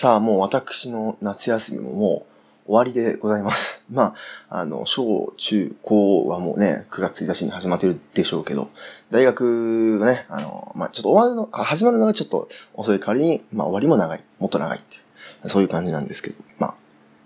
[0.00, 2.26] さあ、もう私の夏休みもも
[2.64, 3.84] う終わりでございます。
[3.92, 4.14] ま
[4.48, 8.70] あ、あの、小、中、高はもうね、9月1日に始まってるでしょうけど、
[9.10, 14.98] 大学がね、あの、まあ、ちょっと終わるの、始まるのがちょっと遅い代わりに、まあ、終わりも長い、もっと長いってい
[15.44, 16.74] う、そういう感じなんですけど、まあ、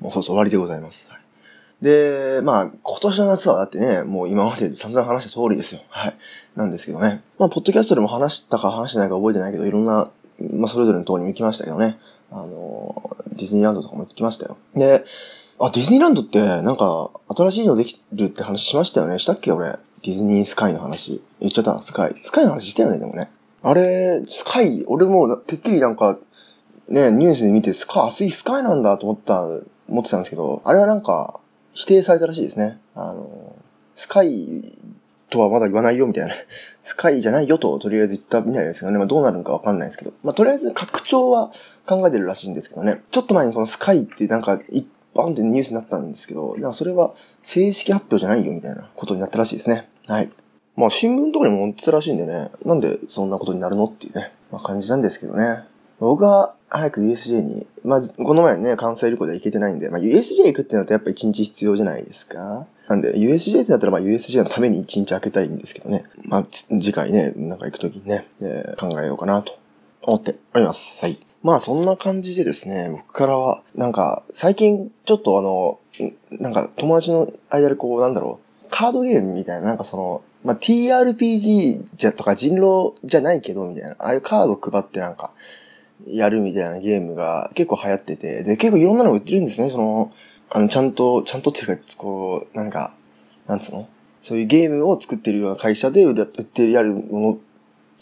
[0.01, 1.09] もうそうそう終わりでございます。
[1.09, 1.21] はい
[1.81, 5.83] で、まあ、今年の夏はだってね、もう今まで散々話した通りですよ。
[5.91, 6.15] はい。
[6.57, 7.23] なんですけどね。
[7.39, 10.09] まあ、ポッドキャストでも話したか話してないか覚えてないけど、いろんな、
[10.41, 11.99] まあ、それぞれの通りも行きましたけどね。
[12.35, 14.57] あの、ディズニーランドとかも行きましたよ。
[14.75, 15.04] で、
[15.61, 19.21] あ、ディズニーランドって、なんか、新しいのできるって話しましたよね。
[19.21, 19.68] したっけ俺。
[19.68, 21.23] ディズニースカイの話。
[21.39, 22.17] 言っちゃったなスカイ。
[22.21, 23.31] スカイの話したよね、でもね。
[23.62, 26.18] あれ、スカイ、俺も、てっきりなんか、
[26.89, 29.43] ね、ニュースで見て、スカイ、熱いスカイなんだと思った、
[29.89, 31.40] 思ってたんですけど、あれはなんか、
[31.73, 32.81] 否定されたらしいですね。
[32.97, 33.56] あの、
[33.95, 34.77] スカイ
[35.34, 36.34] とはまだ言わないよみたいな。
[36.83, 38.98] スカイじゃないよととりあえず言ったみたいですけどね。
[38.98, 40.12] まあどうなるのかわかんないですけど。
[40.23, 41.51] まあとりあえず拡張は
[41.87, 43.03] 考えてるらしいんですけどね。
[43.11, 49.89] ちょっと前にこのスカイってなんか、一般ってニュースになったんですけど、なんかそれは正式発表じゃないよみたいなことになったらしいですね。
[50.07, 50.31] はい。
[50.77, 52.51] まあ新聞とかにも載ってたらしいんでね。
[52.65, 54.33] なんでそんなことになるのっていうね。
[54.53, 55.65] まあ感じなんですけどね。
[56.01, 62.67] 僕は早く USJ に、まあ、この前ね、関西旅行で行けてないんで、まあ、USJ 行くってなるとやっぱ1日必要じゃないですか。
[62.89, 66.05] なんで、USJ ってなったら、まあ、USJ のために1日開けたいんですけどね。
[66.25, 69.59] まあ、次回ね、なんか行くときにね、えー考えようかなと
[70.03, 71.03] 思っております。
[71.05, 71.19] はい。
[71.43, 75.79] まあ、そんな感じでですね、僕からは、なんか、最近、ちょっとあの、
[76.31, 85.33] なんか、友達の間でこう、なんだろう、カードゲームみたいな、なんかその、まあ、TRPG じゃとか人狼じゃないけど、みたいな、ああいうカード配ってなんか、
[86.07, 90.13] やるみたいなゲームが結構流行ってて、で、結構いろんなの売ってるんですね、その、
[90.50, 92.95] あの、ちゃんと、ちゃんとっていうか、こう、なんか、
[93.47, 93.89] なんつうの？
[94.20, 97.39] そういうゲームを作ってるような会社で売売ってやるもの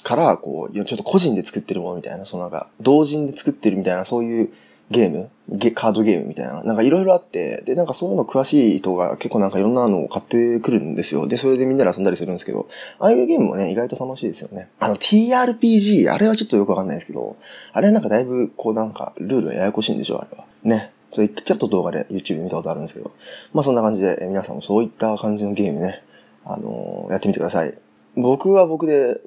[0.03, 4.53] から、こう、ちょっと個人で作ってるものみたいな、そのなんか、同人で作ってるみたいな、そういう
[4.91, 11.27] ゲームゲカードゲームみたいな、なんかいろいろあって、で、なんかそういうの詳しい人が結構なんかいろんなのを買ってくるんですよ。
[11.27, 12.69] で、それでみんなで遊んだりするんですけど、
[12.99, 14.69] ああいうゲームもね、意外と楽しいですよね。
[14.79, 17.37] あの、TRPG、あれはちょっとよくわかんないですけど、
[17.73, 20.45] あれはなんかだいぶ、こうなんか、ルールがややこしいんでしょ、あれは。
[20.63, 20.92] ね。
[21.13, 23.13] ちょっと動画で YouTube 見たことあるんですけど、
[23.53, 26.03] まあそんな感じで、え皆さんもそういった感じのゲームね、
[26.45, 27.75] あのーやってみてください。
[28.17, 29.21] 僕は僕で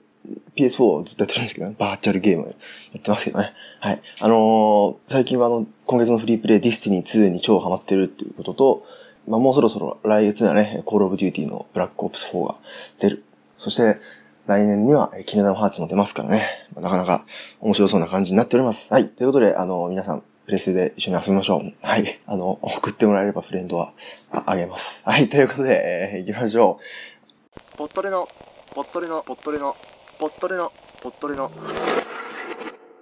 [0.55, 2.53] PS4 をずっとやってるんですけどね、バーチャルゲームや
[2.97, 3.53] ってますけどね。
[3.79, 4.01] はい。
[4.19, 8.85] あのー最近はあの、今月のフリープレイ Destiny 2に超ハマってるっていうことと、
[9.27, 12.55] まあもうそろそろ来月にはね、 Call of Duty の Black Ops 4が
[12.99, 13.23] 出る。
[13.57, 13.99] そして、
[14.47, 16.45] 来年には、えー Kingdom Hearts も出ますからね。
[16.75, 17.25] まあなかなか
[17.61, 18.91] 面白そうな感じになっております。
[18.93, 19.09] はい。
[19.09, 21.73] ということで、あの、皆さん、プレステで一緒に遊びましょう。
[21.81, 22.05] はい。
[22.27, 23.93] あの、送ってもらえればフレンドは
[24.31, 25.01] ああげます。
[25.03, 25.27] はい。
[25.29, 27.77] ということで、えー行きましょう。
[27.77, 28.27] ぽっとりの、
[28.75, 29.75] ぽっとりの、ぽっとりの、
[30.19, 31.51] ぽっとりの、ぽっとりの、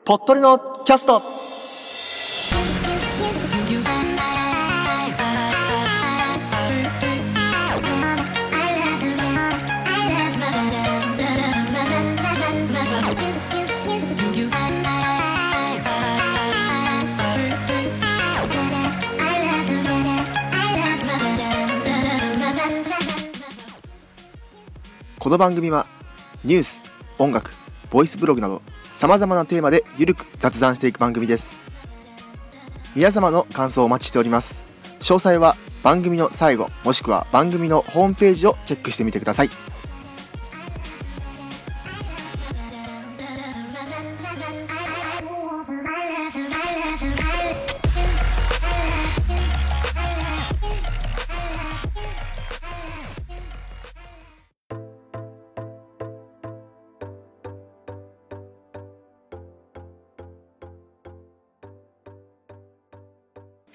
[0.05, 1.21] ぽっとりのキャスト
[25.23, 25.87] この番組は
[26.43, 26.81] ニュース、
[27.17, 27.53] 音楽、
[27.89, 28.61] ボイスブログなど
[28.91, 31.55] 様々なテーマでゆるく雑談していく番組です。
[32.93, 34.65] 皆様の感想をお待ちしております。
[34.99, 39.49] 詳細は番組の最後もしくは番組のホームページをチェックしてみてください。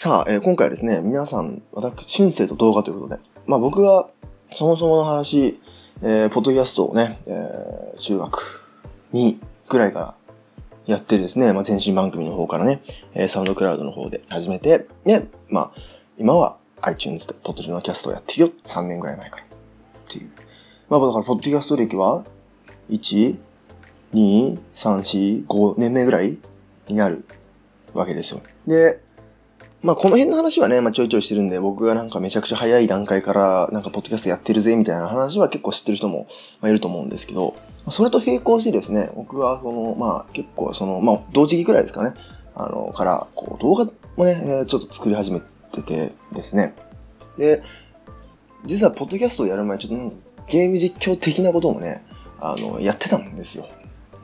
[0.08, 4.08] さあ、えー今回はですね、皆さん、私、春生と動画ということで、まあ僕が、
[4.54, 5.60] そもそもの話、
[6.00, 8.64] えーポッドキャストをね、えー中学
[9.12, 9.38] 2
[9.69, 10.14] ぐらいから
[10.86, 12.80] やってですね、まあ前身番組の方からね、
[13.12, 15.81] えーサウンドクラウドの方で始めて、ね、まあ、
[16.16, 19.43] 今は iTunes でポッドキャストをやってるよ、3年ぐらい前から。
[19.43, 19.46] っ
[20.08, 20.31] ていう。
[20.88, 22.25] まあだから、ポッドキャスト歴は、
[22.88, 23.37] 1、
[24.14, 26.38] 2、3、4、5年目ぐらい
[26.88, 27.26] になる
[27.93, 28.40] わけですよ。
[28.66, 29.06] で、
[29.82, 36.26] まあこの辺の話はね、まあちょいちょいしてるんで、僕がなんかめちゃくちゃ早い段階から、なんかポッドキャストやってるぜ、みたいな話は結構知ってる人も、
[36.60, 37.54] まあ、いると思うんですけど、
[37.88, 42.14] それと並行してですね、僕はその、まあ結構その、まあ同時期くらいですかね、
[42.54, 43.86] あの、から、こう動画
[44.16, 45.40] もね、ちょっと作り始め
[45.72, 46.74] ててですね。
[47.36, 47.62] で、
[48.66, 50.16] 実はポッドキャストをやる前、ちょっと
[50.48, 52.04] ゲーム実況的なこともね、
[52.40, 53.69] あの、やってたんですよ。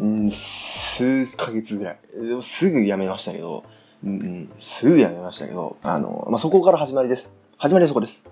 [0.01, 1.99] うん、数ヶ月ぐらい。
[2.13, 3.65] でもすぐやめましたけど、
[4.03, 7.31] うん、すぐやめましたけど、あの、まあ、そこから始まりです。
[7.59, 8.23] 始まりはそこです。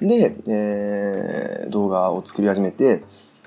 [0.00, 3.02] で、えー、動画を作り始めて、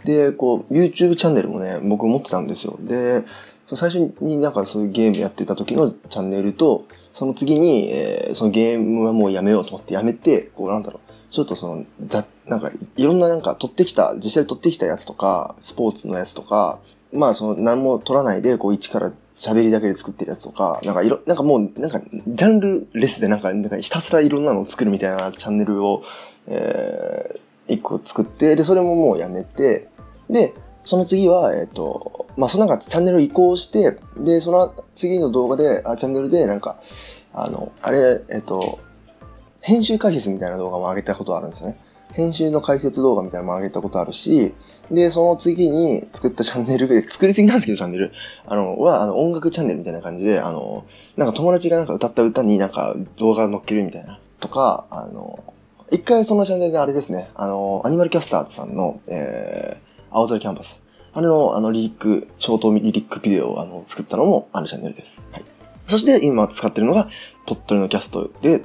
[0.06, 2.78] で、こう、YouTube チャンネルもね、僕持ってたんですよ。
[2.82, 3.24] で、
[3.68, 16.80] 最初になんかそういうゲームやってた時のチャンネルと、その次に、えー、そのゲームはもうやめようと思ってやめて、こうなんだろう、ちょっとその、だ、なんか、いろんななんか撮ってきた、実際撮ってきたやつとか、スポーツのやつとか、
[17.12, 19.12] まあその何も撮らないで、こう一から
[19.44, 26.02] 喋りだけで作ってるやつとか、なんかいろ、なんかもう、なんか、ジャンルレスでなんか、なんかひたすらいろんなのを作るみたいなチャンネルを、
[26.48, 29.90] えー、一個作って、で、それももうやめて、
[30.30, 30.54] で、
[30.86, 36.80] その次は、えっ、ー、と、まあ、そのなんかチャンネル移行して、で、その次の動画で、あ、チャンネルでなんか、
[37.34, 38.80] あの、あれ、えっ、ー、と、
[39.60, 41.80] 編集解説みたいな動画も上げたことあるんですよね。
[42.14, 44.54] 編集の解説動画みたいなのも上げたことあるし、
[44.92, 48.12] で、その次に作ったチャンネルで、作りすぎなんですけど、チャンネル。
[48.46, 50.86] あの、は、あの、音楽チャンネルみたいな感じで、あの、
[51.18, 54.20] なんか友達がなんか歌った歌になんか動画載っけるみたいな。
[54.40, 55.44] とか、あの、
[55.92, 60.82] 一回そのチャンネルであれですね、あの、アニマルキャスターさんの、えー、青空キャンパス。
[61.14, 65.24] あれの、あの、リリック、ショートリリックビデオを、あの、作ったのもあるチャンネルです。
[65.32, 65.46] はい。
[65.86, 67.08] そして、今使ってるのが、
[67.46, 68.64] ポットリのキャストで、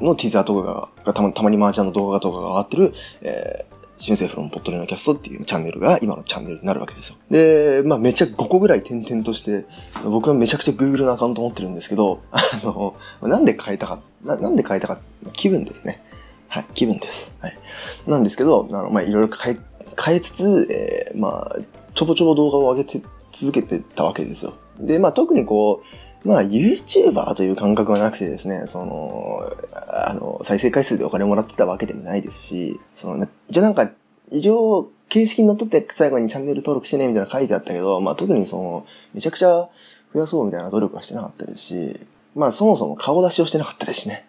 [0.00, 2.92] のティザー動画が、たまたまにマージャンの動画とかが上がってる、
[3.22, 7.16] えー、新生フロンポットリのキャストっていうチャンネルが今のチャンネルになるわけですよ。
[7.30, 9.66] で、まあめちゃ5個ぐらい点々として、
[10.04, 15.00] 僕はめちゃくちゃ Google のアカウント持ってるんですけど、あの、なんで変えたか、ななんで変えたか、
[15.32, 16.02] 気分ですね。
[16.46, 17.30] はい、気分です。
[17.40, 17.58] はい。
[18.06, 19.58] なんですけど、あの、まあいろいろ変え、
[20.00, 21.56] 変えつつ、えー、まあ、
[21.94, 23.02] ちょぼちょぼ動画を上げて
[23.32, 24.54] 続けてたわけですよ。
[24.78, 29.40] で、まあ特にこう、まあ YouTuber という感覚はなくてですね、その、
[29.72, 33.90] あの、再生回数でお金もらってたわけでもないですし、その、一応なんか、
[34.30, 39.68] 異常形式にのっとって最後にチャンネル登録してねみたいな書いてあったけど、まあ特にその、めちゃくちゃ
[40.12, 42.00] 増やそうみたいな努力はしてなかったですし、
[42.34, 44.26] まあそもそも顔出しをしてなかったですしね。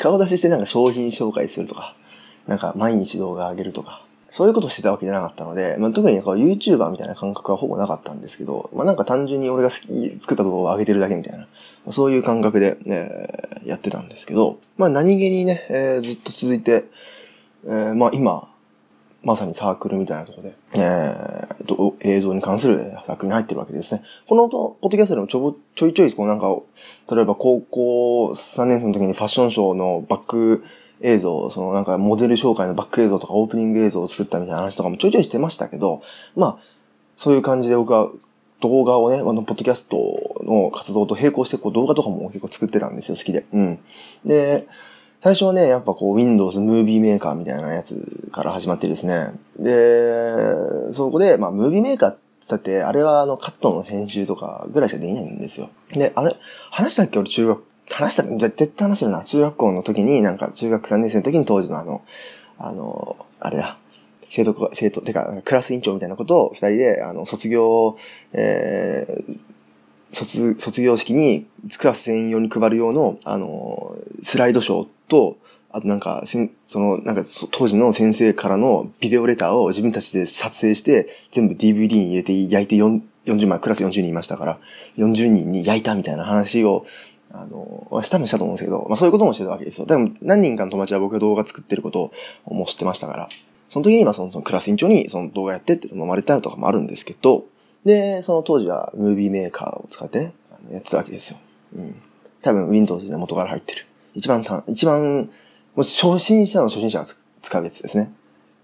[0.00, 1.94] 顔出ししてなんか商品紹介するとか、
[2.46, 4.02] なんか毎日動画上げるとか、
[4.32, 11.46] そういうことをしてたわけじゃなかったので、まあ、特になんか YouTuber みたいな感覚はほぼなかったんですけど、まあ、なんか単純に俺が好き、作った動画を上げてるだけみたいな、
[11.92, 16.86] そういう感覚で、えー、やってたんですけど、まあ何気にね、えー、ずっと続いて、
[17.66, 18.48] えー、まあ今、
[19.22, 24.02] まさにサークルみたいなところで、えー、映像に関するサークルに入ってるわけですね。
[24.26, 26.48] このポッドキャストでもちょぼ、ちょいちょい、こうなんか、
[27.14, 30.64] 例えば高校3年生の時にファッションショーのバック、
[31.02, 36.02] 映像、そのなんかモデル紹介のバック映像とかオープニング映像を作ったみたいな話とかもちょいちょいしてましたけど、
[36.36, 36.64] まあ、
[37.16, 38.10] そういう感じで僕は
[38.60, 39.96] 動画をね、あの、ポッドキャスト
[40.44, 43.44] の活動と並行してこう動画とかも結構作ってたんですよ、好きで。
[43.52, 43.78] うん。
[44.24, 44.68] で、
[45.20, 49.32] 最初はね、やっぱこう Windows Movie Maker みたいなやつから始まってですね。
[49.58, 52.18] で、そこで、まあ Movie Maker って
[52.50, 55.70] 言って、あれはあのカットの編集とかぐらいしかできないんですよ。
[55.92, 56.36] で、あれ、
[56.70, 57.18] 話したっけ？
[57.20, 59.22] 俺中学話した、絶対話してるな。
[59.22, 62.02] 中学校の時に、なんか中学3年生の時に当時のあの、
[62.58, 63.78] あの、あれだ、
[64.28, 67.98] 生徒、生徒、てか、クラス委員長みたいなことを二人で、あの、卒業、
[68.32, 69.38] えー、
[70.12, 71.46] 卒、卒業式に、
[71.78, 75.36] クラス専用に配る用の、あの、スライドショーと、
[75.70, 76.24] あとなんか、
[76.64, 84.58] その、なんか、当時の先生からのビデオレターを自分たちで撮影して、全部 DVD に入れて焼いて40枚、クラス40人いましたから、
[84.98, 86.84] 40人に焼いたみたいな話を、
[87.32, 89.86] あの、したもしたと思うんですけど、まあそういうこともしてたわけですよ。
[89.86, 92.10] でも何人かの友達は僕が動画作ってること
[92.44, 93.28] をもう知ってましたから、
[93.68, 97.46] その時に今そのそのクラス委員長にその動画やってって飲まれたのとかもあるんですけど、
[97.84, 101.38] で、その当時はムービーメーカーを使ってね、あのやってたわけですよ。
[101.76, 102.02] うん。
[102.42, 103.86] 多分 Windows で元から入ってる。
[104.14, 105.30] 一番た、一番、
[105.74, 107.06] もし初心者の初心者が
[107.40, 108.12] 使うやつですね。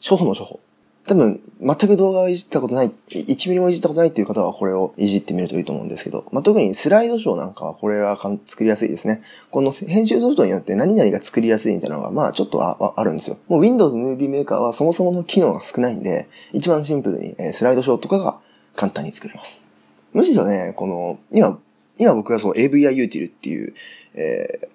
[0.01, 0.61] 初歩の初歩。
[1.09, 9.23] 多分、全く動画をいじったことない、1ミリもいじったことないっていう方はこれをいじってみるといいと思うんですけど、まあ、特にスライドショーなんかはこれは作りやすいですね。
[9.50, 13.38] この編集ソフトによって何々が作りやすいみたいなのが、まあちょっとああるんですよ。
[13.49, 18.38] もう Windows Movie Maker はそもそもの機能が少ないんで、一番シンプルにスライドショーとかが
[18.77, 19.65] 簡単に作れます。
[20.12, 21.59] むしろね、この、今、
[21.99, 23.75] 今僕がそう AVI Util っていう、
[24.15, 24.69] えー、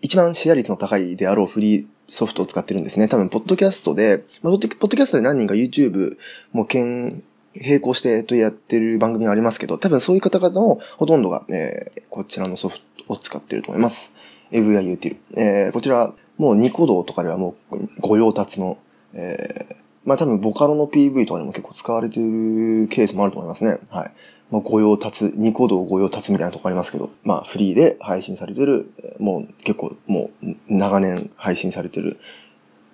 [0.00, 3.08] 一番シェア率の高いであろうフリーソフトを使ってるんですね。
[3.08, 6.18] 多分、ポッドキャストで、まあ、ポッドキャストで何人か YouTube
[6.52, 7.22] も兼、
[7.56, 14.12] 並行してとやってる番組がありますけど、多分そういう方々のほとんどが、えー、こちらのソフトを使ってると思います。
[14.52, 15.16] AVI Util。
[15.36, 18.78] えー、こちら、もうニコ動とかではもうご用達の、
[19.14, 23.78] えー、まあ多分ボカロの PV とかでも結構使われてるケースもあると思いますね。
[23.90, 24.12] はい。
[24.50, 32.18] まあ、御用達、ニコ動御用達みたいなとこありますけど、まあ、フリーで配信されてる、もう結構、もう長年配信されてる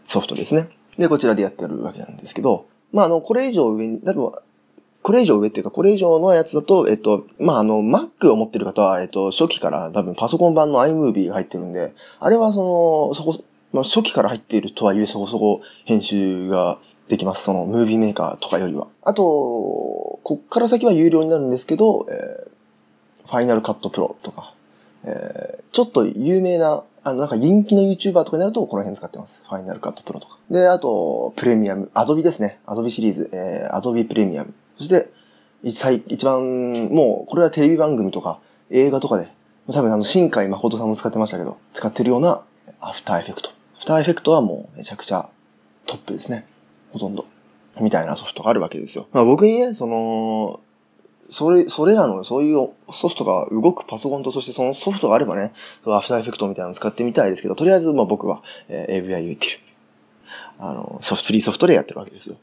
[0.07, 0.69] ソフトですね。
[0.99, 4.43] で、こちらでやってるわけなんですけど、まあ、あの、これ以上上に、例えば、
[5.03, 17.45] これ以上上っていうか、これ以上のやつだと、えっと、まあ、あの、Mac を持ってる方は、えっと、初期から多分パソコン版の iMovie が入ってるんで、あれはその、そこ、まあ、初期から入っているとはいえそこそこ編集ができます。
[17.45, 18.89] その、ムービーメーカーとかよりは。
[19.03, 24.55] あと、こっから先は有料になるんですけど、えー、ファイナルカットプロとか、
[25.05, 29.45] えー、ちょっと有名な、あの、なんか人気の YouTuber とかになるとこの辺使ってます。
[29.47, 30.39] ファイナルカットプロとか。
[30.51, 32.59] で、あと、プレミアム、アドビですね。
[32.67, 34.53] アドビシリーズ、えー、アドビプレミアム。
[34.79, 35.11] そして、
[35.63, 39.29] 一一番、もう、これはテレビ番組とか映画とかで、
[39.73, 42.43] 多分あの、新海誠さんも使ってましたけど、使ってるような
[42.87, 45.29] After Effect。After Effect はもうめちゃくちゃ
[45.87, 46.47] トップですね。
[46.93, 47.27] ほとんど。
[47.81, 49.09] みたいなソフトがあるわけですよ。
[49.13, 50.61] まあ僕にね、その、
[51.29, 55.53] それ、それらのそういうソフトが動くパソコンとそしてそのソフトがあればね、
[55.85, 59.59] After Effect みたいなの使ってみたいですけど、とりあえずまあ僕は、えー、 AviUtl っていう。
[60.61, 62.37] あの、ソフト、フリーソフトでやってるわけですよ。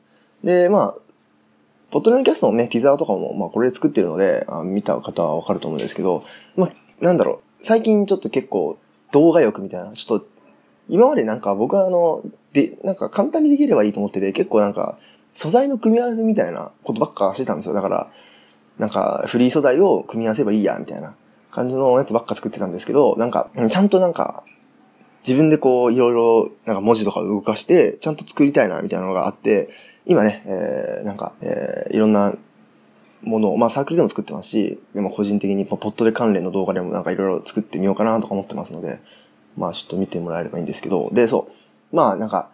[0.43, 0.95] で、まあ、
[1.89, 6.25] ポットレンキャストのね、ティザーとかも、まあこれで作ってるので、あ見た方はわかると思うんですけど、
[6.57, 6.69] まあ、
[6.99, 8.77] なんだろう、最近ちょっと結構
[9.13, 10.27] 動画欲みたいな、ちょっと、
[10.89, 12.23] 今までなんか僕はあの、
[12.53, 14.97] で、なんか簡単にできればいいと思ってて、結構なんか、
[15.33, 17.73] 素材の組み合わせみたいなことばっかしてたんですよ。
[17.73, 18.11] だから、
[18.77, 21.15] なんか、フリー素材を組み合わせばいいや、みたいな
[21.51, 24.43] 感じのやつばっか作ってたんですけど、なんか、ちゃんとなんか、
[25.25, 29.69] 自分でこう、いろいろ、なんか文字とか動かして、ちゃんと作りたいな、みたいなのがあって、
[30.05, 32.35] 今ね、えー、なんか、えー、いろんな
[33.23, 38.99] ものを、まあサークルでも作ってますし、でも個人的にポットで関連の動画でもなんかいろいろ作ってみようかなとか思ってますので、
[39.57, 41.95] まあちょっと見てもらえればいいんですけど、で、そう。
[41.95, 42.49] まあなんか、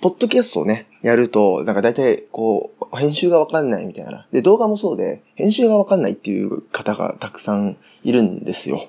[0.00, 4.26] ポッドキャストをね、やると、なんか大体、こう、編集がわかんないみたいな。
[4.32, 8.86] で、動画もそうで、編集がわかんないっていう方がたくさんいるんですよ。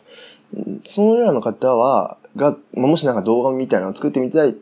[0.84, 4.58] そのような方は、が、もしなんか動画みたいなのを作ってみたい。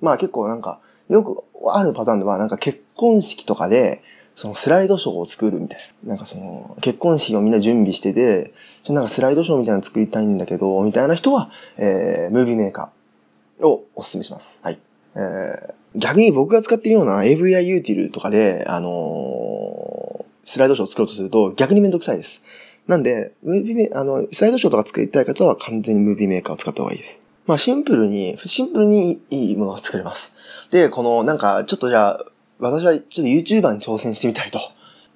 [0.00, 0.78] まあ結構なんか、
[1.08, 4.02] よくあるパターンでは、なんか結婚式とかで、
[4.38, 6.10] そのスライドショーを作るみたいな。
[6.10, 8.52] なんかその、結婚式をみんな準備してて、
[8.88, 14.60] なんかスライドショーみたいなの作りたいんだけど、みたいな人は、えー、ムービーメーカーをお勧めします。
[14.62, 14.78] はい。
[15.16, 22.44] えー、逆に僕が使っているような AVI ユーティルとかで、あのー、スライドショーを作ろうとすると逆にめんどくさいです。
[22.86, 27.18] なんで、ムービーメあの、スライドショーとか作りたい方は完全にムービーメーカーを使った方がいいです。
[27.48, 30.32] まあシンプルに、シンプルにいいものが作れます。
[30.70, 32.24] で、このなんかちょっとじゃあ、
[32.58, 34.60] 私はちょっと YouTuber に挑戦してみたいと。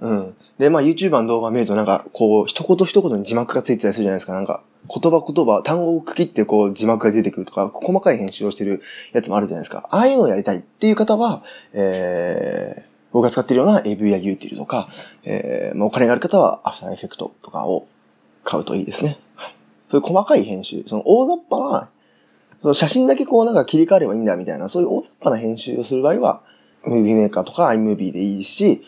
[0.01, 0.37] うん。
[0.59, 4.33] で、まあ YouTuber の動画を見るとなんか、こう、一言一言に字幕がついてたりするじゃないですか。
[4.33, 8.83] なんか、言葉言葉、単語を区切ってこう字幕が出てくるとか、細かい編集をしてる
[9.13, 9.89] やつもあるじゃないですか。
[9.91, 12.83] ああいうのをやりたいっていう方は、えー、
[13.13, 14.89] 僕が使ってるような AV や U っていうとか、
[15.25, 17.87] えー、まあ、お金がある方は After Effect とかを
[18.43, 19.19] 買うといいですね。
[19.37, 19.55] はい。
[19.91, 21.89] そういう細かい編集、その大雑把な、
[22.61, 26.43] その写真だけこうなんか切り替わればいいんだみたいな、そういう大雑把な編集をする場合は、
[26.85, 28.85] ムービーメーカーとか iMovie でいいし、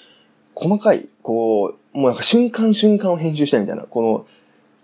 [0.54, 4.26] 細かい、こう、もうなんか瞬間瞬間を編集したいみたいな、この、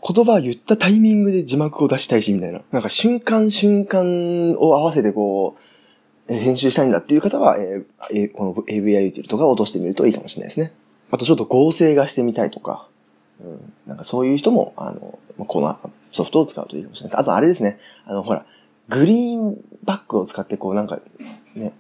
[0.03, 2.63] 言葉を言ったタイミングで字幕を出したいし、みたいな。
[2.71, 5.57] なんか瞬間瞬間を合わせてこ
[6.29, 10.73] う、編集したいんだっていう方は、えー、この AVI ユーティルとか落としてみるといいかもしれないですね。
[11.11, 12.89] あとちょっと合成がしてみたいとか、
[13.43, 15.79] うん、なんかそういう人も、あの、この
[16.13, 17.21] ソフトを使うといいかもしれないです。
[17.21, 18.47] あとあれですね、あの、ほら、
[18.89, 21.01] グリーンバックを使ってこうなんか、
[21.55, 21.75] ね、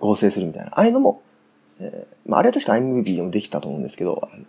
[0.00, 0.70] 合成するみたいな。
[0.72, 1.22] ああいうのも、
[1.78, 4.44] えー、まあ、あれは確か iMovie でもできたと思うんですけど、あの、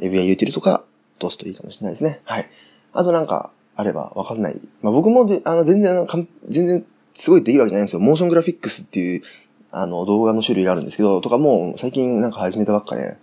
[0.00, 0.84] AVI ユーティルとか
[1.18, 2.20] 通すといいかもしれないですね。
[2.24, 2.48] はい。
[2.92, 4.60] あとなんか、あればわかんない。
[4.82, 6.06] まあ、僕もで、あの、全然、
[6.48, 8.00] 全然、すごいできるわけじゃないんですよ。
[8.00, 9.22] モーショングラフィックスっていう、
[9.70, 13.18] あの、動画の種類があるんですけど、とかもう最近なんか始めたばっかで、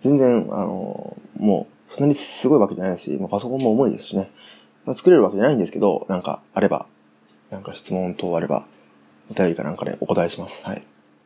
[0.00, 4.30] 全然、あの、もう、そんなにすごいわけじゃないですし、まあ、パソコンも重いですしね。
[4.84, 6.86] まあ、作れるわけじゃないんですけど、なんか、あれば、
[7.50, 8.66] なんか質問等あれば、
[9.30, 10.64] お便りかなんかでお答えします。
[10.64, 10.82] はい。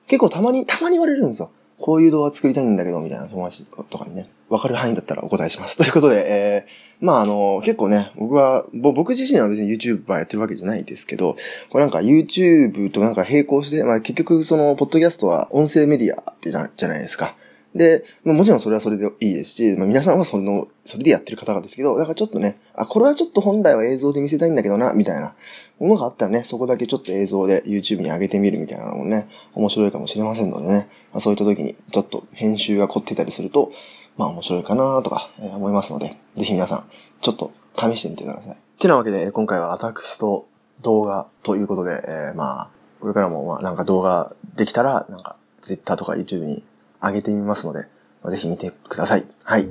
[0.06, 1.50] 結構たまに、たまに言われるんですよ。
[1.78, 4.28] こういう動画作りたいんだけど、みたいな友達とかにね。
[4.48, 5.76] わかる範囲だったらお答えします。
[5.76, 11.36] ということで、えー、まああの、結構ね、僕は、僕自身は別に YouTuber やってるわけじゃないですけど、
[11.70, 17.34] これなんか YouTube となんか並行して、まあ結局その、ポッドキャストは音声メディアってじゃないですか。
[17.74, 25.34] で、もちろんそれはそれでいいですし、まあ、皆さんはそれの、それでやってる方がですけど、だからちょっとね、あ、これはちょっと本来は映像で見せたいんだけどな、みたいな
[25.80, 33.72] ものがあったらね、そこだけちょっと映像で YouTube に上げてみるみたいなのもね、面白いかもしれませんのでね、まあ、そういった時にちょっと編集が凝ってたりすると、
[34.16, 36.84] まあ面白いかなとか、え、思いますので、ぜひ皆さん、
[37.20, 38.56] ちょっと試してみてください。
[38.78, 40.46] てなわけで、今回は私と
[40.82, 46.62] 動画ということで、えー、まあ、これからもまあなんか動画できたら、なんか Twitter とか YouTube に
[47.04, 47.86] 上げてみますので、
[48.30, 49.26] ぜひ見てください。
[49.42, 49.64] はい。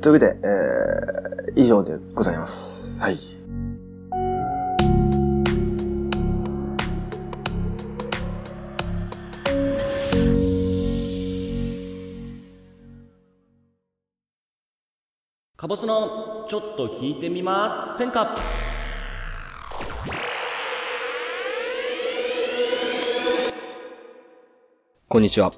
[0.00, 2.96] というわけで、えー、以上でございます。
[3.00, 3.18] はい。
[15.56, 18.36] カボスのちょっと聞いてみませんか？
[25.08, 25.50] こんにちは。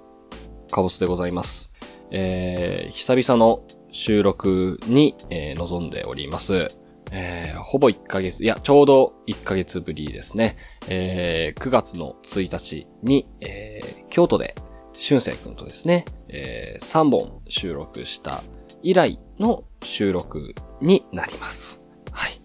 [0.79, 1.73] カボスでございます。
[2.13, 6.69] えー、久々の収録に、えー臨んでおります。
[7.11, 10.57] えー、ほぼ1ヶ月、いや、ちょうど1ヶ月ぶりですね。
[10.89, 14.55] えー、9月の1日に、えー、京都で、
[14.93, 18.45] 俊生くんとですね、えー、3本収録した
[18.85, 21.83] 以来の収録になります。
[22.13, 22.39] はい。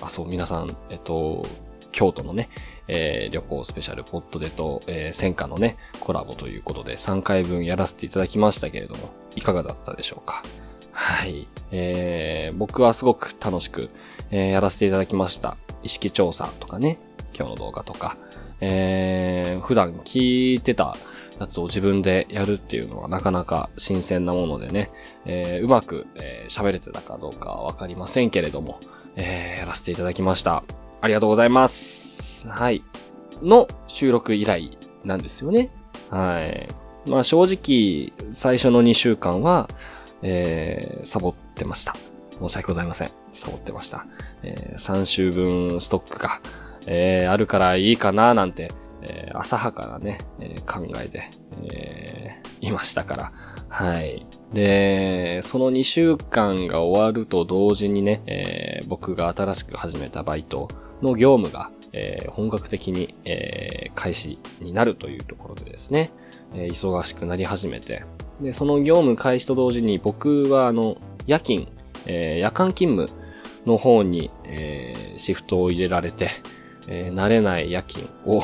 [0.00, 1.42] あ、そう、皆さん、えっと、
[1.90, 2.50] 京都のね、
[2.92, 10.42] えー旅行スペシャルポットでと、えー戦火のね、コラボということで3回分やらせていただきましたけれども、いかがだったでしょうか？
[10.90, 11.46] はい。
[11.70, 13.90] えー、僕はすごく楽しく、
[14.32, 15.56] えーやらせていただきました。
[15.82, 16.98] 意識調査とかね、
[17.32, 18.16] 今日の動画とか、
[18.60, 20.96] えー、普段聞いてた
[21.38, 24.90] やつを自分でやるっていうのはなかなか新鮮なものでね、
[25.24, 28.80] えーうまくえー喋、れてたかどうかはわかりませんけれども、
[29.16, 30.64] えーやらせていただきました。
[31.00, 32.48] ありがとうございます。
[32.48, 32.82] はい。
[33.42, 35.70] の収録以来なんですよね。
[36.10, 36.68] はい。
[37.08, 39.68] まあ正直、最初の2週間は、
[40.22, 41.94] えー、サボってました。
[42.40, 43.10] 申し訳ございません。
[43.32, 44.06] サボってました。
[44.42, 46.40] えー3週分ストックが、
[46.86, 48.70] えーあるからいいかななんて、
[49.02, 51.30] えー浅はかなね、えー考えで、
[51.72, 53.32] えーいましたから。
[53.68, 54.26] はい。
[54.52, 60.66] で、その2週間が終わると同時にね、えー僕が新しく始めたバイト
[61.02, 66.10] の業務が、えー本格的に、えー開始になるというところでですね、
[66.54, 68.04] え忙しくなり始めて、
[68.40, 71.68] で、その業務開始と同時に僕はあの、夜勤、
[72.06, 73.20] え夜間勤務
[73.66, 76.30] の方に、えシフトを入れられて、
[76.88, 78.42] え慣れない夜勤を、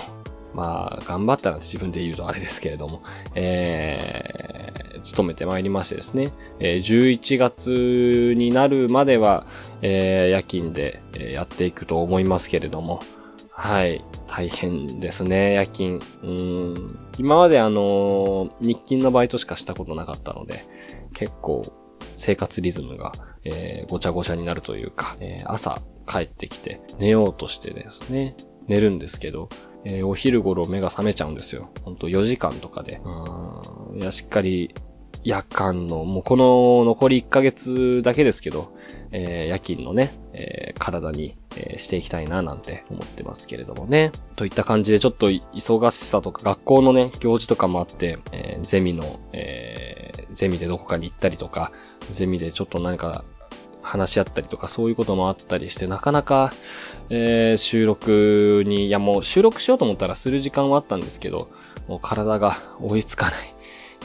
[0.54, 3.02] まあ、頑張ったら自分で言うとあれですけれども、
[3.34, 4.65] えー、
[5.06, 9.46] 勤めてまいりましてですね、えー11月になるまでは、
[9.82, 11.00] え夜勤で
[11.32, 12.98] やっていくと思いますけれども、
[13.50, 14.04] はい。
[14.26, 15.98] 大変ですね、夜勤。
[16.22, 16.98] うん。
[17.18, 20.64] 今まであの日勤のバイトしかしたことなかったので、
[21.14, 21.62] 結構
[22.12, 23.12] 生活リズムが、
[23.44, 28.36] えーごちゃごちゃになるというか、えー朝帰ってきて寝ようとしてですね、
[28.68, 29.48] 寝るんですけど、
[29.84, 31.70] えーお昼頃目が覚めちゃうんですよ。
[31.82, 33.00] ほんと4時間とかで。
[33.04, 34.00] うん。
[34.02, 34.74] いや、しっかり
[35.26, 38.72] 夜間の、もうこの残り1ヶ月だけですけど、
[39.10, 44.12] えー夜勤のね、えー体に、えーしていきたいななんて思ってますけれどもね。
[44.36, 51.72] といった感じでちょっと忙しさとか学校のね、行事とかもあって、えゼミの、えゼミでどこかに行ったりとか、
[52.12, 53.24] ゼミでちょっと何か
[53.82, 56.52] 話し合ったりとかそういうこともあったりして、なかなか、
[57.10, 61.50] えー収録に、いやもう収録しようと思ったらする時間はあったんですけど、
[61.88, 63.56] もう体が追いつかない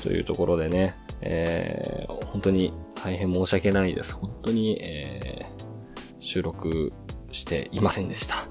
[0.01, 4.15] というところでね、えー本当に大変申し訳ないです。
[4.15, 5.62] 本当に、えー
[6.23, 6.93] 収録
[7.31, 8.36] していませんでした。
[8.36, 8.47] はい。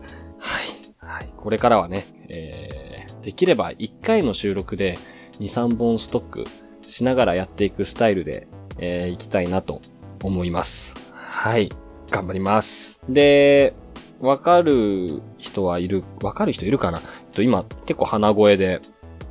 [0.98, 1.32] はい。
[1.36, 4.96] これからはね、えーできれば1回の収録で
[5.38, 6.44] 2、3本ストック
[6.86, 9.80] しながらやっていくスタイルで、えー、いきたいなと
[10.24, 10.94] 思います。
[11.12, 11.68] はい。
[12.10, 13.00] 頑張ります。
[13.08, 13.74] で、
[14.20, 16.98] わかる人はいる、わかる人いるかな？
[16.98, 18.80] えっと今結構鼻声で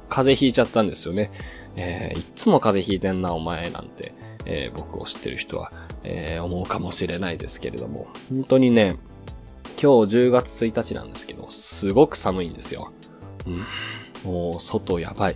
[0.08, 1.32] 風邪ひいちゃったんですよね。
[1.78, 4.14] えーいつも風邪ひいてんなお前なんて、
[4.46, 5.72] えー僕を知ってる人は、
[6.04, 8.96] えー思うかもしれないですけれども、本当にね、
[9.82, 12.92] 今日10月1日なんですけど、すごく寒いんですよ。
[14.26, 15.36] うん、もう外やばい。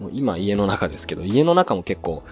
[0.00, 2.22] もう今家の中ですけど、家の中も結構、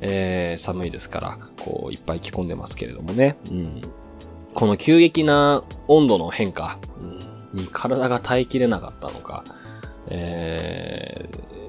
[0.00, 3.36] えー寒いですから、こういっぱい着込んでますけれどもね。
[3.50, 3.82] うん、
[4.54, 9.44] この急激な温度の変化うんに体が耐えきれなかったのか、
[10.08, 11.61] えー、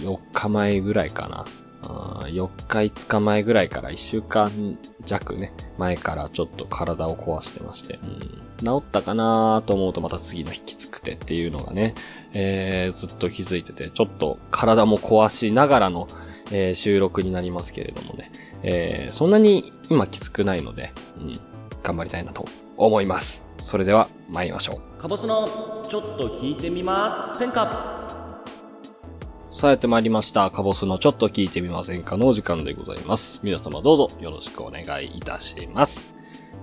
[0.00, 1.44] 4日前ぐらいかな。
[1.82, 8.20] 4日5日前ぐらいから1週間弱ね、前からちょっと体を壊してまして、うん、
[8.64, 11.94] 治ったかなと思うとまた次の日きつくてっていうのがね、
[12.34, 16.06] えー、ずっと気づいてて、ちょっと体も壊しながらの、
[16.52, 18.30] えー収録になりますけれどもね、
[18.62, 21.32] えーそんなに今きつくないので、うん、
[21.82, 22.44] 頑張りたいなと
[22.76, 23.42] 思います。
[23.58, 25.00] それでは参りましょう。
[25.00, 27.99] カボスのちょっと聞いてみませんか？
[29.60, 30.50] さあやってまいりました。
[30.50, 33.40] カボスのちょっと聞いてみませんかのお時間でございます。
[33.42, 36.14] 皆様どうぞよろしくお願いいたします。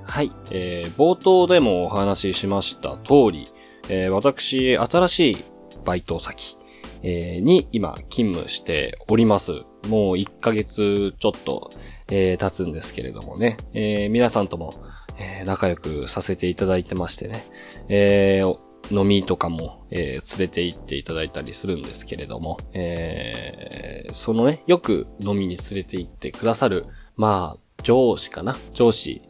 [0.01, 0.31] はい。
[0.49, 3.47] えー、冒頭でもお話ししました通り、
[3.87, 5.37] えー、私、新しい
[5.85, 6.57] バイト先、
[7.03, 9.51] えーに今勤務しております。
[9.89, 11.69] もう1ヶ月ちょっと、
[12.09, 14.73] えー経つんですけれどもね、えー皆さんとも、
[15.19, 17.45] えー仲良くさせていただいてましてね、
[17.89, 28.55] えー飲みとかも、えー連れて行っていただいたりするんですけれども、えーそのね、よく飲みに連れて行ってくださる、まあ、上司かな？
[28.73, 29.21] 上司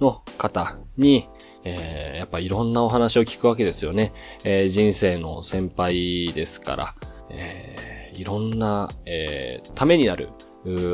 [0.00, 1.28] の方に、
[1.64, 4.12] えー、やっぱいろんなお話を聞くわけですよね。
[4.44, 6.94] えー、人生の先輩ですから、
[7.28, 10.30] えー、いろんな、えー、ためになる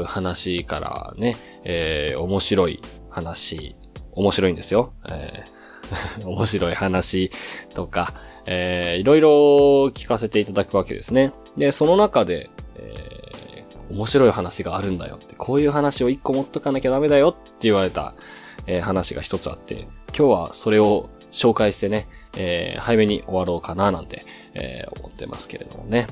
[0.04, 3.76] 話からね、えー、面白い話、
[4.12, 4.92] 面白いんですよ。
[5.10, 5.50] えー、
[6.24, 7.30] 面白い話
[7.74, 8.14] とか、
[8.46, 9.30] えー、いろいろ
[9.88, 11.32] 聞かせていただくわけですね。
[11.56, 18.14] で、その中で、えー、面白い話があるんだよって、こういう話を一個持っとかなきゃダメだよって言われた、
[18.66, 24.22] えー、話が一つあって、今日はそれを紹介してね、えー、早めに終わろうかななんて、
[24.54, 26.06] えー、思ってますけれどもね。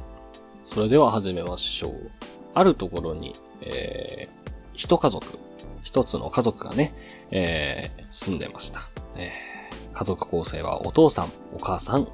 [0.64, 2.10] それでは始めましょう。
[2.54, 5.38] あるところに、えー、一家族、
[5.82, 6.94] 一つの家族がね、
[7.30, 8.88] えー、住んでました。
[9.16, 9.53] えー、
[9.94, 12.08] 家族構成はお父さん、お母さん、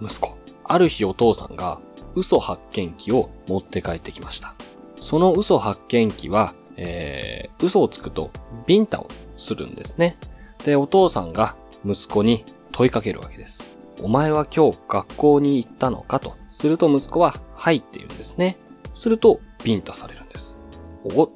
[0.00, 0.36] 息子。
[0.64, 1.80] ある日お父さんが
[2.14, 4.54] 嘘発見器を持って帰ってきました。
[4.96, 8.30] その嘘発見器は、えー、嘘をつくと
[8.66, 10.16] ビンタをするんですね。
[10.64, 13.72] で、お父さんが息子に問いかけるわけです。
[14.02, 16.36] お前は今日学校に行ったのかと。
[16.50, 18.56] すると息子は、はいって言うんですね。
[18.94, 20.58] すると、ビンタされるんです。
[21.04, 21.30] お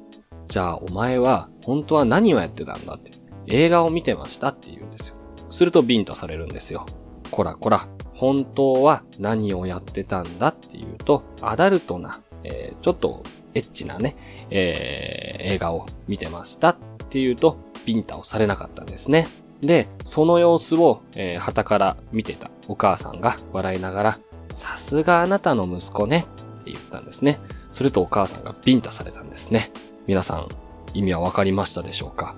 [0.47, 3.11] じゃあお前は本当は何をやってたんだって。
[3.47, 5.16] 映画を見てましたって言うんですよ。
[5.49, 6.85] するとビンタされるんですよ。
[7.31, 13.21] こらこら、本当は何をやってたんだっていうと、アダルトな、えー、ちょっと
[13.53, 14.15] エッチなね、
[14.49, 16.77] えー、映画を見てましたっ
[17.09, 19.27] ていうと、ビンタをされなかったんですね。
[19.61, 26.25] で、その様子を、えー、旗から見てたお母さんが笑いながら、さすがあなたの息子ね
[26.61, 27.39] って言ったんですね。
[27.71, 29.71] するとお母さんがビンタされたんですね。
[30.07, 30.47] 皆さん、
[30.93, 32.35] 意味はわかりましたでしょうか？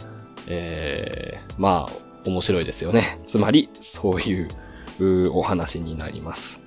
[0.48, 3.20] えー、まあ、面白いですよね。
[3.26, 4.48] つまり、そういう
[5.34, 6.62] お話になります。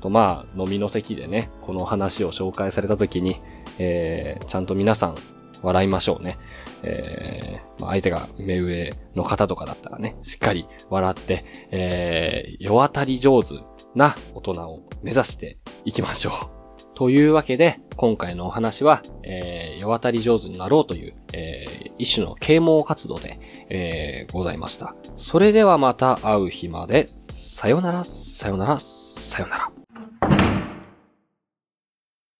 [0.00, 3.40] と、まあ、飲みの席でね、この話を紹介された時に、
[3.78, 5.14] えー、ちゃんと皆さん
[5.62, 6.38] 笑いましょうね。
[6.82, 13.54] えー、まあ、相手が目上の方とかだったらね、しっかり笑って、えー、世当たり上手
[13.94, 16.57] な大人を目指していきましょう。
[16.98, 24.96] というわけで、今回のお話は、えー、世渡り上手になろうという、えー、一種の啓蒙活動で、えー、ございました。
[25.14, 29.72] それではまた会う日まで、さよなら、さよなら、さよなら。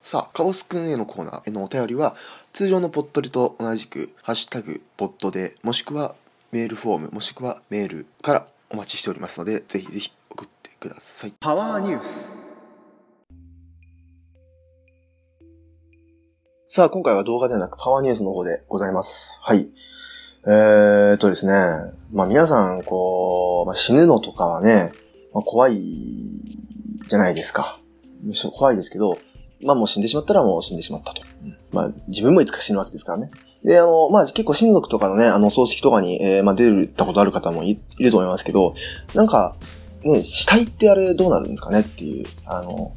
[0.03, 2.16] さあ、カボスくんへのコーナーへのお便りは、
[2.53, 6.16] 通常のポットリと同じく、ハッシュタグ、ポットで、もしくは
[6.51, 11.35] メールフォーム、もしくはメールからお待ちしておりますので、ぜひぜひ送ってください。
[11.38, 12.38] パワーニュース。
[16.71, 19.39] さあ、今回は動画ではなくパワーニュースの方でございます。
[19.41, 19.71] はい。
[20.47, 21.55] えーっとですね。
[22.13, 24.93] まあ皆さん、こう、まあ、死ぬのとかはね、
[25.33, 25.81] まあ、怖い
[27.09, 27.81] じゃないですか。
[28.53, 29.19] 怖いですけど、
[29.65, 31.23] まあもう死んでしまったらもう死んでしまったと。
[31.73, 33.31] まあ自分もいつか死ぬわけですからね。
[33.65, 38.75] で、あの、まあ結構親族とかのね、あの葬式とかに、えー、まあ出るたことある方もいると思いますけど、
[39.15, 39.57] なんか、
[40.03, 42.93] ね、死体ってあれどうなるんですかねっていう、あの、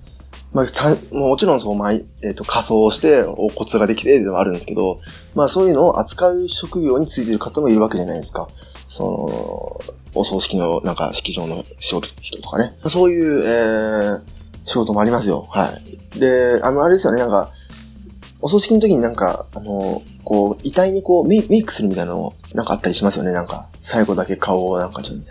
[0.53, 4.99] まあ、もちろんそう、まあ、えっ、ー、と、仮装をしてお骨ができてではあるんですけど、
[5.33, 8.49] まあそういうのを扱う職業についている方もいるわけじゃないですか。
[8.89, 12.77] その、お葬式のなんか式場の仕事人とかね。
[12.87, 14.21] そういう、えー、
[14.65, 15.47] 仕事もありますよ。
[15.49, 15.73] は
[16.15, 16.19] い。
[16.19, 17.51] で、あの、あれですよね、なんか、
[18.41, 23.67] お葬式の時になんか、あの、こう、遺体にこうメイクするみたいなのなんかあったりしますよね、なんか。
[23.79, 25.23] 最後だけ顔をなんかちょっと、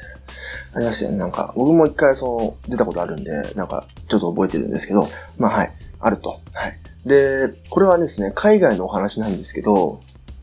[0.73, 1.53] ありましたよね、なんか。
[1.57, 6.41] 僕も一回その、出たことあるんで、なんか、ちょっと覚えてるんですけど、まあはい、あると。
[6.55, 6.79] はい。
[7.07, 10.01] で、これはですね、海外のお話なんですけど、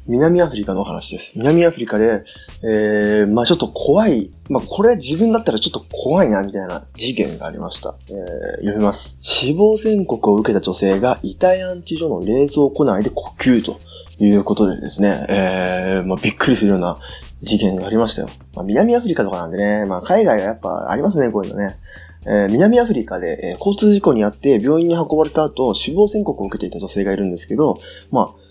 [0.08, 1.34] 南アフリカのお話です。
[1.36, 2.24] 南アフリカで、
[2.64, 7.94] えー、まあちょっと怖い、まあこれ自分だったらちょっと怖いなみたいな事件がありました。
[8.08, 8.16] えー、
[8.60, 9.18] 読みます。
[9.22, 13.80] 死亡宣告を受けた女性が遺体安置所の冷蔵庫内で呼吸と
[14.20, 16.98] いうことでですね、えー、まあびっくりするような
[17.42, 18.30] 事件がありましたよ。
[18.56, 21.78] まあ南アフリカとかなんでね、まあ海外はやっぱありますね、こういうのね。
[22.26, 27.80] えー、南アフリカで、えー、交通事故にあって病院に運ばれた後死亡宣告を受けていた女性がいるんですけど、
[28.12, 28.48] まあ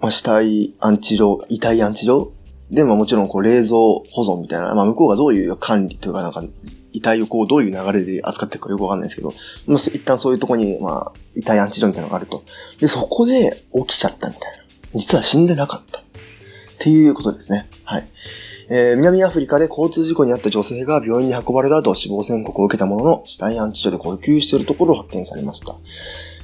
[0.00, 2.32] まあ、死体安置所、遺体安置所
[2.70, 6.42] で、まあもちろんこう冷蔵保存みたいな、まあ向こうがどういう管理というかなんか、
[6.92, 9.32] 遺体をこうどういう流れで扱っていくかよくわかんないですけど、
[9.66, 12.42] まあ、一旦そういうとこに、まあ、遺体安置所みたいなのがあると。
[12.80, 14.58] で、そこで起きちゃったみたいな。
[14.94, 16.02] 実は死んでなかった。
[16.80, 17.66] っていうことですね。
[17.84, 18.08] はい。
[18.70, 25.76] えー、南アフリカで交通事故に遭った女性が病院に運ばれた後死亡宣告を受けたものの、死体安置所で呼吸しているところを発見されました。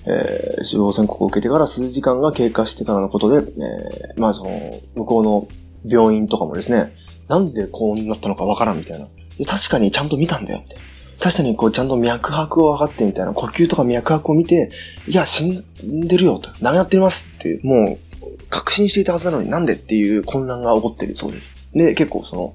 [0.04, 5.48] えー、死亡宣告を受けてから数時間が経過してからのことで、えー、まあその、向こうの
[5.86, 6.92] 病院とかもですね、
[7.28, 9.06] なんでこうなったのかわからんみたいな。
[9.46, 10.76] 確かにちゃんと見たんだよって。
[11.18, 14.70] 確かにこうちゃんと脈拍を上がってみたいな、呼吸とか脈拍を見て、
[15.08, 15.48] いや、死
[15.82, 18.05] んでるよと、ダメやってますって、もう、
[18.50, 21.54] 確信していたはずなのになんでっていう混乱が起こってるそうです。
[21.74, 22.54] で、結構その、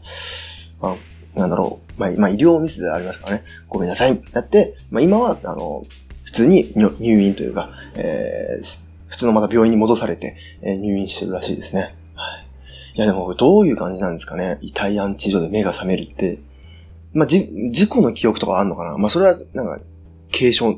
[0.82, 0.98] ま
[1.36, 5.86] あ、なんだろう、まあ、まあ、医療ミスでありますからね、ごめんなさい、なって、まあ、今は、あの、
[6.24, 11.96] 普通に入院というか、えー、普通のまた病院に戻されて、えー入院してるらしいですね。
[12.16, 12.98] はい。
[12.98, 14.58] いや、でも、どういう感じなんですかね。
[14.62, 16.40] 遺体安置所で目が覚めるって。
[17.14, 19.80] まあ、じ、事故の記憶とかあんのかなまあ、それは、なんか、
[20.32, 20.76] 軽傷、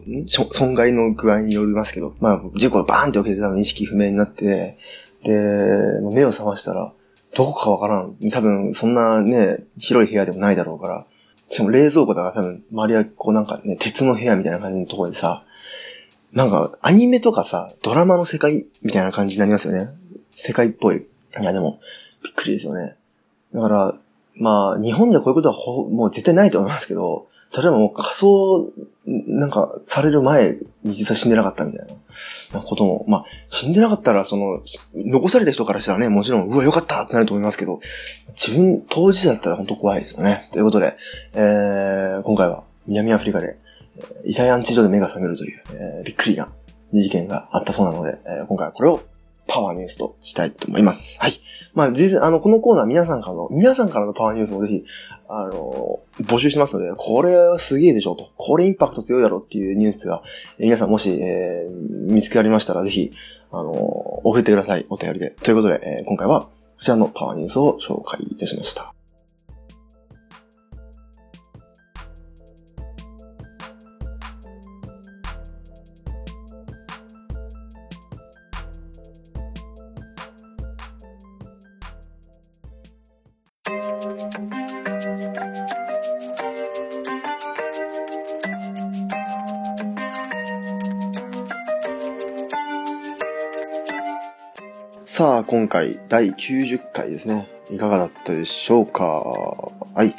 [0.51, 4.77] 損害の具合によりますけど、まあ、事故がバーンって起きて多分意識不明になって、
[5.23, 6.93] で、目を覚ましたら、
[7.35, 8.15] どこかわからん。
[8.31, 11.05] 多分、そんなね、広い部屋でもないだろうから。
[11.49, 15.43] しかも冷蔵庫だから多分、周りはこうなんかね、鉄の部屋みたいな感じのところでさ、
[16.31, 19.89] なんか、アニメとかさ、ドラマの世界みたいな感じになりますよね。
[20.31, 21.05] 世界っぽい。
[21.39, 21.79] いや、でも、
[22.23, 22.95] びっくりですよね。
[23.53, 23.95] だから、
[24.35, 28.71] まあ、日本ではこういうことはほもう絶対ないと思いますけど、例えばもう仮装、
[29.05, 31.87] なんか、される前に実は死んでなかったみたい
[32.53, 34.61] なことも、まあ、死んでなかったら、その、
[34.95, 37.79] 残された人からしたらね、もちろん、うわ、よかったってなると思いますけど、
[38.29, 40.49] 自分、当事者だったら本当怖いですよね。
[40.51, 40.95] ということで、
[41.33, 43.73] えー、今回は南アフリカで、えー
[44.25, 46.51] 遺体安置所で目が覚めるという、えーびっくりな
[46.91, 49.01] 事件があったそうなので、えー今回はこれを
[49.47, 51.19] パワーニュースとしたいと思います。
[51.19, 51.39] はい。
[51.73, 54.85] まあ、実際、あの、このコーナー皆さんからの、皆さんからのパワーニュースもぜひ、
[55.35, 58.31] あの、募集しますので、これはすげえでしょと。
[58.37, 60.21] これインパクト強いだろうっていうニュースが、
[60.59, 63.11] え皆さんもし、えー見つけられましたら、ぜひ、
[63.51, 64.85] あの、送ってください。
[64.89, 65.31] お便りで。
[65.31, 68.93] ということで、えー今回は、こちらのパワーニュースを紹介いたしました。
[95.15, 97.47] さあ、今回、第90回ですね。
[97.69, 99.03] いかがだったでしょうか？
[99.93, 100.15] はい。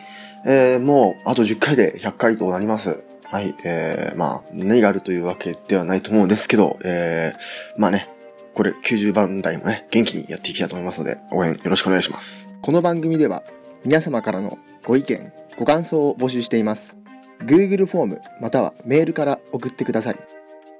[0.46, 3.02] えー、もう、あと10回で100回となります。
[3.24, 3.56] はい。
[3.64, 8.08] えー、まあ、何があるというわけではないと思うんですけど、えー、まあね、
[8.54, 12.48] これ90番台もね、元気にやっていきたいと思いますので、応援よろしくお願いします。
[12.62, 13.42] この番組では、
[13.84, 16.96] 皆様からのご意見、ご感想を募集しています。
[17.40, 20.33] Google フォーム、またはメールから送ってください。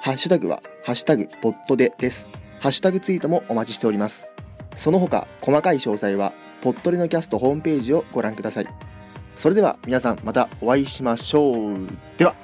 [0.01, 2.29] ハッシュタグは、ハッシュタグ、ポッドでです。
[2.59, 4.29] ハッシュタグツイートもお待ちしております。
[4.75, 8.67] その他、細かい詳細は、ポッドレのキャストホームページをご覧ください。
[9.37, 11.55] それでは、皆さんまたお会いしましょう。
[12.19, 12.35] では。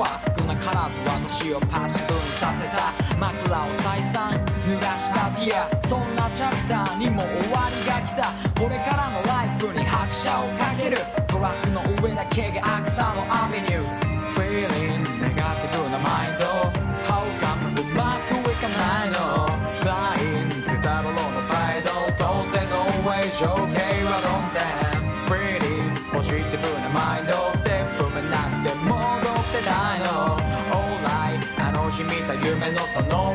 [0.00, 3.16] は少なからず私をパッシブにさせた。
[3.18, 4.32] 枕を再三
[4.64, 5.86] 濡らしたティア。
[5.86, 8.32] そんなチャプターにも終わりが来た。
[8.58, 10.96] これからのライフに拍車をかける。
[11.28, 14.09] トラックの上だけがアクサのアベニュー。
[32.98, 33.29] って